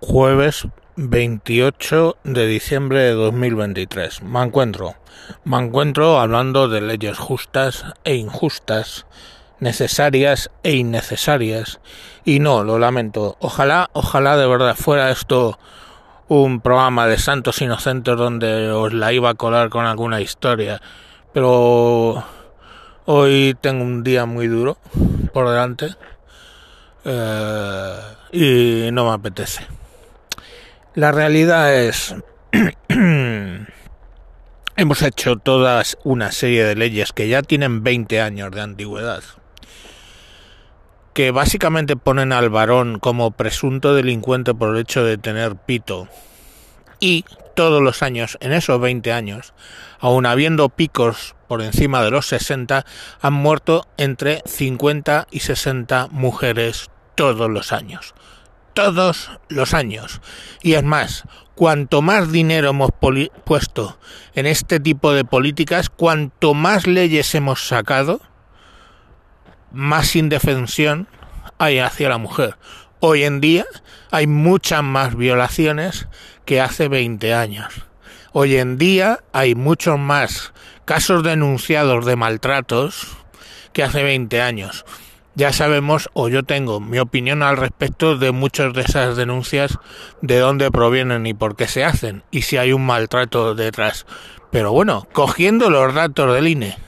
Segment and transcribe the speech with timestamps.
[0.00, 4.22] Jueves 28 de diciembre de 2023.
[4.24, 4.94] Me encuentro.
[5.44, 9.06] Me encuentro hablando de leyes justas e injustas,
[9.58, 11.80] necesarias e innecesarias.
[12.26, 13.36] Y no, lo lamento.
[13.40, 15.58] Ojalá, ojalá de verdad fuera esto
[16.28, 20.82] un programa de santos inocentes donde os la iba a colar con alguna historia.
[21.32, 22.22] Pero
[23.06, 24.76] hoy tengo un día muy duro
[25.32, 25.94] por delante.
[27.04, 27.98] Eh,
[28.32, 29.66] y no me apetece.
[30.96, 32.14] La realidad es,
[34.76, 39.22] hemos hecho todas una serie de leyes que ya tienen 20 años de antigüedad,
[41.12, 46.08] que básicamente ponen al varón como presunto delincuente por el hecho de tener pito.
[46.98, 49.52] Y todos los años, en esos 20 años,
[49.98, 52.86] aun habiendo picos por encima de los 60,
[53.20, 58.14] han muerto entre 50 y 60 mujeres todos los años
[58.76, 60.20] todos los años.
[60.62, 62.90] Y es más, cuanto más dinero hemos
[63.44, 63.98] puesto
[64.34, 68.20] en este tipo de políticas, cuanto más leyes hemos sacado,
[69.72, 71.08] más indefensión
[71.58, 72.58] hay hacia la mujer.
[73.00, 73.64] Hoy en día
[74.10, 76.06] hay muchas más violaciones
[76.44, 77.72] que hace 20 años.
[78.32, 80.52] Hoy en día hay muchos más
[80.84, 83.16] casos denunciados de maltratos
[83.72, 84.84] que hace 20 años
[85.36, 89.78] ya sabemos, o yo tengo mi opinión al respecto de muchas de esas denuncias,
[90.22, 94.06] de dónde provienen y por qué se hacen, y si hay un maltrato detrás.
[94.50, 96.78] Pero bueno, cogiendo los datos del INE,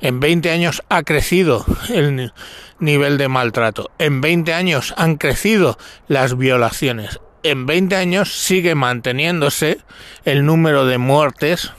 [0.00, 2.32] en 20 años ha crecido el
[2.78, 9.78] nivel de maltrato, en 20 años han crecido las violaciones, en 20 años sigue manteniéndose
[10.24, 11.72] el número de muertes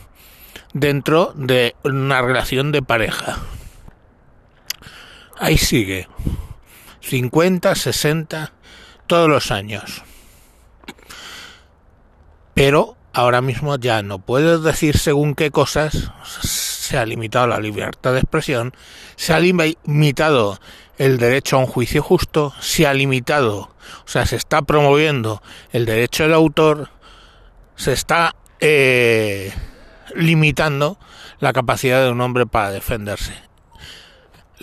[0.73, 3.37] dentro de una relación de pareja
[5.41, 6.07] ahí sigue.
[7.01, 8.53] 50, 60,
[9.07, 10.03] todos los años.
[12.53, 18.13] Pero ahora mismo ya no puedes decir según qué cosas se ha limitado la libertad
[18.13, 18.73] de expresión,
[19.15, 20.59] se ha limitado
[20.97, 23.73] el derecho a un juicio justo, se ha limitado,
[24.05, 26.89] o sea, se está promoviendo el derecho del autor,
[27.75, 29.51] se está eh,
[30.15, 30.99] limitando
[31.39, 33.50] la capacidad de un hombre para defenderse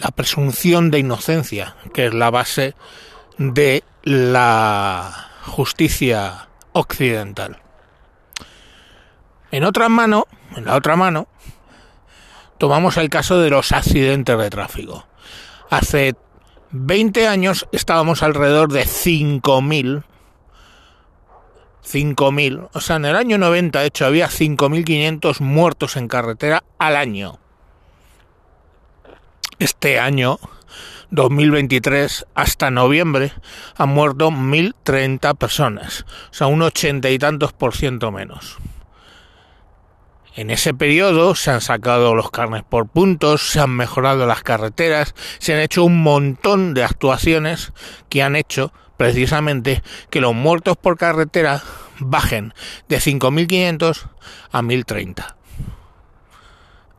[0.00, 2.74] la presunción de inocencia, que es la base
[3.36, 7.60] de la justicia occidental.
[9.50, 10.26] En otra mano,
[10.56, 11.28] en la otra mano,
[12.58, 15.06] tomamos el caso de los accidentes de tráfico.
[15.70, 16.14] Hace
[16.70, 20.04] 20 años estábamos alrededor de 5.000
[21.90, 26.96] 5.000, o sea, en el año 90, de hecho, había 5.500 muertos en carretera al
[26.96, 27.38] año
[29.58, 30.38] este año
[31.10, 33.32] 2023 hasta noviembre
[33.76, 38.58] han muerto 1.030 personas, o sea, un ochenta y tantos por ciento menos.
[40.36, 45.14] En ese periodo se han sacado los carnes por puntos, se han mejorado las carreteras,
[45.38, 47.72] se han hecho un montón de actuaciones
[48.08, 51.62] que han hecho precisamente que los muertos por carretera
[51.98, 52.54] bajen
[52.88, 54.08] de 5.500
[54.52, 55.34] a 1.030.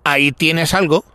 [0.03, 1.05] Ahí tienes algo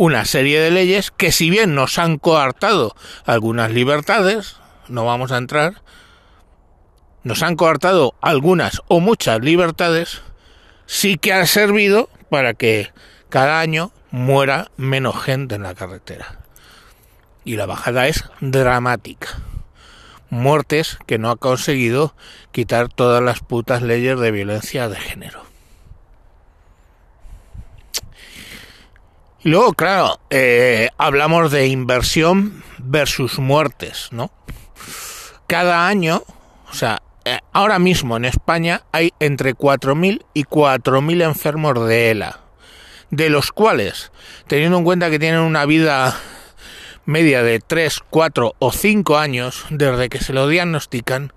[0.00, 2.96] una serie de leyes que si bien nos han coartado
[3.26, 4.56] algunas libertades,
[4.88, 5.82] no vamos a entrar,
[7.22, 10.22] nos han coartado algunas o muchas libertades,
[10.86, 12.90] sí que ha servido para que
[13.28, 16.38] cada año muera menos gente en la carretera.
[17.44, 19.28] Y la bajada es dramática.
[20.30, 22.14] Muertes que no ha conseguido
[22.52, 25.49] quitar todas las putas leyes de violencia de género.
[29.42, 34.30] Y luego, claro, eh, hablamos de inversión versus muertes, ¿no?
[35.46, 36.22] Cada año,
[36.70, 42.40] o sea, eh, ahora mismo en España hay entre 4.000 y 4.000 enfermos de ELA,
[43.10, 44.12] de los cuales,
[44.46, 46.18] teniendo en cuenta que tienen una vida
[47.06, 51.32] media de 3, 4 o 5 años desde que se lo diagnostican,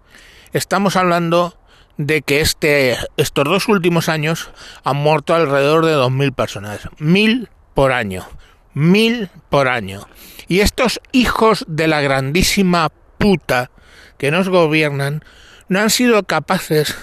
[0.52, 1.58] estamos hablando
[1.98, 4.52] de que este, estos dos últimos años
[4.84, 6.90] han muerto alrededor de 2.000 personas.
[7.00, 8.28] 1.000 por año.
[8.74, 10.08] Mil por año.
[10.48, 13.72] Y estos hijos de la grandísima puta
[14.18, 15.24] que nos gobiernan
[15.68, 16.96] no han sido capaces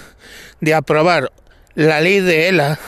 [0.59, 1.31] de aprobar
[1.75, 2.79] la ley de ELA,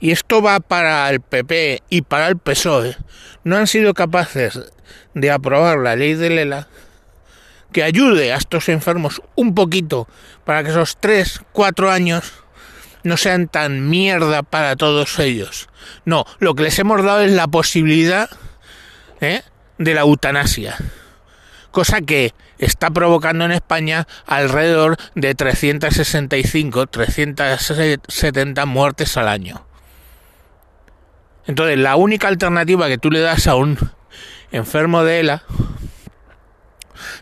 [0.00, 2.96] y esto va para el PP y para el PSOE,
[3.42, 4.60] no han sido capaces
[5.14, 6.68] de aprobar la ley de ELA
[7.72, 10.06] que ayude a estos enfermos un poquito
[10.44, 12.43] para que esos tres, cuatro años
[13.04, 15.68] no sean tan mierda para todos ellos.
[16.04, 18.28] No, lo que les hemos dado es la posibilidad
[19.20, 19.42] ¿eh?
[19.78, 20.76] de la eutanasia.
[21.70, 29.66] cosa que está provocando en España alrededor de 365, 370 muertes al año.
[31.46, 33.78] Entonces, la única alternativa que tú le das a un
[34.50, 35.42] enfermo de ELA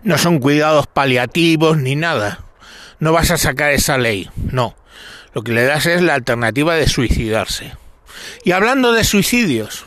[0.04, 2.40] no son cuidados paliativos ni nada.
[3.00, 4.76] No vas a sacar esa ley, no.
[5.34, 7.76] Lo que le das es la alternativa de suicidarse.
[8.44, 9.86] Y hablando de suicidios,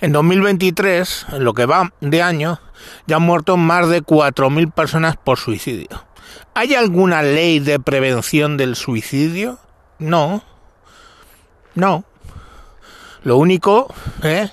[0.00, 2.60] en 2023, en lo que va de año,
[3.06, 6.04] ya han muerto más de 4.000 personas por suicidio.
[6.54, 9.58] ¿Hay alguna ley de prevención del suicidio?
[9.98, 10.42] No.
[11.74, 12.04] No.
[13.22, 13.92] Lo único
[14.22, 14.50] ¿eh?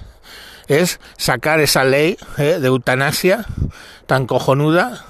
[0.68, 2.60] es sacar esa ley ¿eh?
[2.60, 3.46] de eutanasia
[4.06, 5.06] tan cojonuda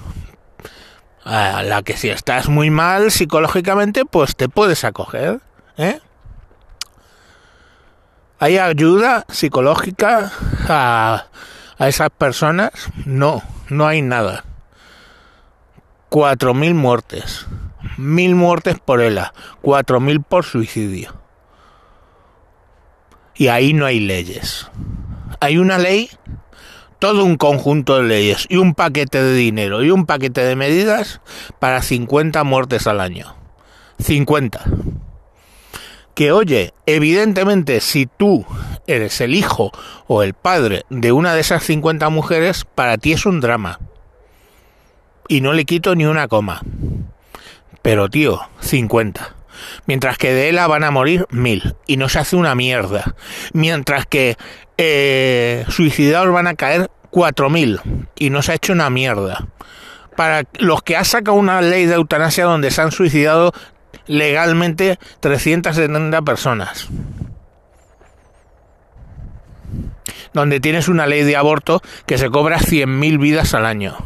[1.28, 5.40] a la que si estás muy mal psicológicamente, pues te puedes acoger.
[5.76, 6.00] ¿eh?
[8.38, 10.32] ¿Hay ayuda psicológica
[10.68, 11.26] a,
[11.76, 12.70] a esas personas?
[13.04, 14.44] No, no hay nada.
[16.08, 17.44] Cuatro mil muertes.
[17.98, 19.34] Mil muertes por ELA.
[19.60, 21.14] Cuatro mil por suicidio.
[23.34, 24.70] Y ahí no hay leyes.
[25.40, 26.08] Hay una ley,
[26.98, 31.20] todo un conjunto de leyes y un paquete de dinero y un paquete de medidas
[31.58, 33.34] para 50 muertes al año.
[33.98, 34.64] 50
[36.18, 38.44] que oye, evidentemente si tú
[38.88, 39.70] eres el hijo
[40.08, 43.78] o el padre de una de esas 50 mujeres, para ti es un drama.
[45.28, 46.60] Y no le quito ni una coma.
[47.82, 49.36] Pero tío, 50.
[49.86, 51.74] Mientras que de ella van a morir mil.
[51.86, 53.14] Y no se hace una mierda.
[53.52, 54.36] Mientras que
[54.76, 58.08] eh, suicidados van a caer 4.000.
[58.16, 59.46] Y no se ha hecho una mierda.
[60.16, 63.52] Para los que ha sacado una ley de eutanasia donde se han suicidado
[64.06, 66.88] legalmente 370 personas.
[70.32, 73.96] Donde tienes una ley de aborto que se cobra 100.000 vidas al año.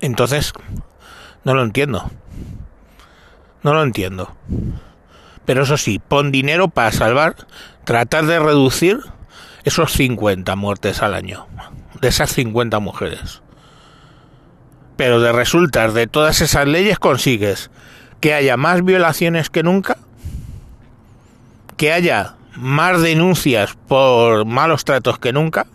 [0.00, 0.52] Entonces,
[1.44, 2.10] no lo entiendo.
[3.62, 4.34] No lo entiendo.
[5.44, 7.36] Pero eso sí, pon dinero para salvar,
[7.84, 9.00] tratar de reducir
[9.64, 11.46] esos 50 muertes al año.
[12.00, 13.42] De esas 50 mujeres.
[14.96, 17.70] Pero de resultas de todas esas leyes consigues
[18.20, 19.96] que haya más violaciones que nunca,
[21.76, 25.66] que haya más denuncias por malos tratos que nunca,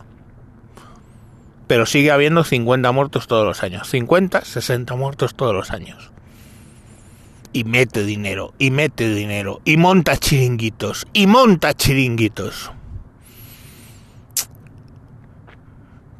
[1.67, 3.87] pero sigue habiendo 50 muertos todos los años.
[3.89, 6.11] 50, 60 muertos todos los años.
[7.53, 12.71] Y mete dinero, y mete dinero, y monta chiringuitos, y monta chiringuitos.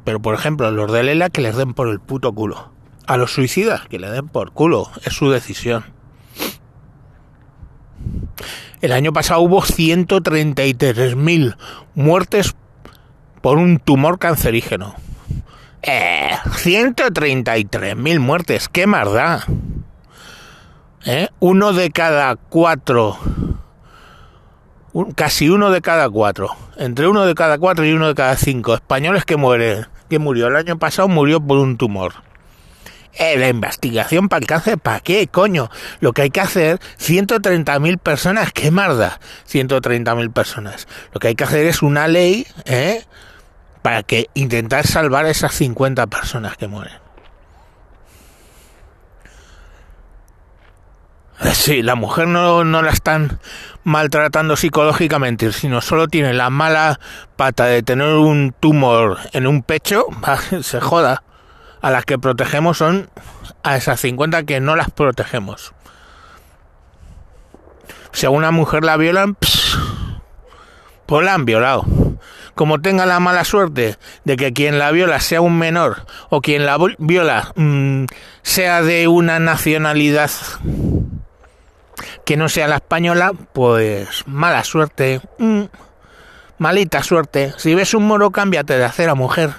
[0.04, 2.72] Pero por ejemplo, los de Lela que les den por el puto culo.
[3.06, 5.84] A los suicidas que le den por culo, es su decisión.
[8.80, 11.56] El año pasado hubo 133.000
[11.94, 12.54] muertes
[13.42, 14.94] por un tumor cancerígeno.
[15.82, 19.46] Eh, 133.000 muertes, qué más da.
[21.04, 21.28] ¿Eh?
[21.38, 23.18] Uno de cada cuatro,
[25.14, 28.74] casi uno de cada cuatro, entre uno de cada cuatro y uno de cada cinco
[28.74, 32.14] españoles que mueren, que murió el año pasado murió por un tumor.
[33.14, 35.70] Eh, la investigación para el cáncer, ¿para qué, coño?
[36.00, 39.18] Lo que hay que hacer, 130.000 personas, ¿qué marda?
[39.50, 40.86] 130.000 personas.
[41.12, 43.04] Lo que hay que hacer es una ley, ¿eh?
[43.82, 46.94] Para que intentar salvar a esas 50 personas que mueren.
[51.52, 53.38] Sí, la mujer no, no la están
[53.84, 56.98] maltratando psicológicamente, sino solo tiene la mala
[57.36, 60.06] pata de tener un tumor en un pecho,
[60.62, 61.22] se joda
[61.80, 63.08] a las que protegemos son
[63.62, 65.72] a esas 50 que no las protegemos.
[68.12, 69.36] Si a una mujer la violan,
[71.06, 71.84] pues la han violado.
[72.58, 76.66] Como tenga la mala suerte de que quien la viola sea un menor o quien
[76.66, 78.06] la viola mm,
[78.42, 80.28] sea de una nacionalidad
[82.24, 85.20] que no sea la española, pues mala suerte.
[85.38, 85.66] Mm,
[86.58, 87.54] malita suerte.
[87.58, 89.52] Si ves un moro, cámbiate de hacer a mujer.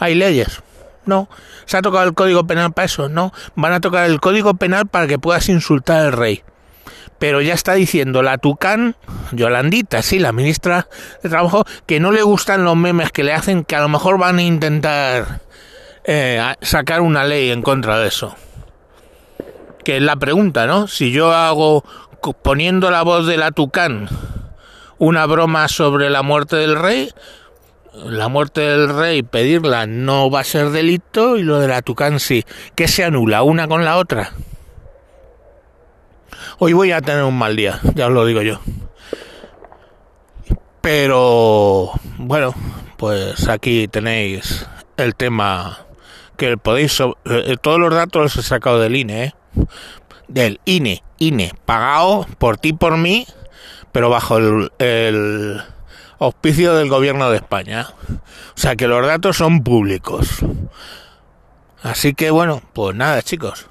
[0.00, 0.64] ¿Hay leyes?
[1.06, 1.28] No.
[1.64, 3.08] ¿Se ha tocado el Código Penal para eso?
[3.08, 3.32] No.
[3.54, 6.42] Van a tocar el Código Penal para que puedas insultar al rey.
[7.18, 8.96] Pero ya está diciendo la Tucán,
[9.32, 10.88] Yolandita, sí, la ministra
[11.22, 14.18] de Trabajo, que no le gustan los memes que le hacen, que a lo mejor
[14.18, 15.40] van a intentar
[16.04, 18.34] eh, sacar una ley en contra de eso.
[19.84, 20.86] Que es la pregunta, ¿no?
[20.86, 21.84] Si yo hago,
[22.42, 24.08] poniendo la voz de la Tucán,
[24.98, 27.10] una broma sobre la muerte del rey,
[28.04, 32.20] la muerte del rey, pedirla no va a ser delito y lo de la Tucán
[32.20, 32.44] sí.
[32.74, 34.32] ¿Qué se anula una con la otra?
[36.58, 38.60] Hoy voy a tener un mal día, ya os lo digo yo.
[40.80, 42.54] Pero bueno,
[42.96, 45.86] pues aquí tenéis el tema
[46.36, 46.98] que podéis...
[47.00, 49.34] Eh, todos los datos los he sacado del INE, ¿eh?
[50.28, 53.26] Del INE, INE, pagado por ti, por mí,
[53.92, 55.62] pero bajo el, el
[56.18, 57.88] auspicio del gobierno de España.
[58.10, 60.40] O sea que los datos son públicos.
[61.82, 63.66] Así que bueno, pues nada chicos,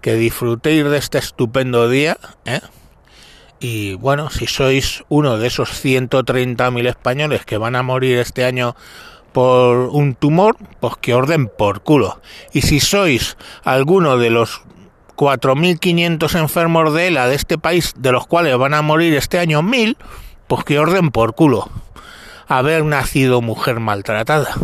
[0.00, 2.60] que disfrutéis de este estupendo día, ¿eh?
[3.60, 8.76] Y bueno, si sois uno de esos 130.000 españoles que van a morir este año
[9.32, 12.20] por un tumor, pues que orden por culo.
[12.52, 14.62] Y si sois alguno de los
[15.16, 19.62] 4.500 enfermos de ELA de este país, de los cuales van a morir este año
[19.62, 19.96] 1.000,
[20.46, 21.68] pues que orden por culo.
[22.46, 24.54] Haber nacido mujer maltratada.